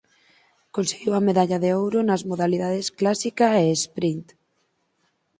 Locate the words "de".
1.63-1.69